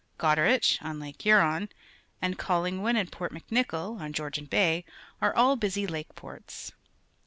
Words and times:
Goderich, 0.17 0.81
on 0.81 0.99
Lake 0.99 1.21
Huron, 1.21 1.69
and 2.23 2.39
Collingrvood 2.39 2.95
and 2.97 3.11
Port 3.11 3.31
McNicoll, 3.31 4.01
on 4.01 4.13
Georgian 4.13 4.45
Bay, 4.45 4.83
are 5.21 5.35
all 5.35 5.55
busy 5.55 5.85
lake 5.85 6.15
ports. 6.15 6.71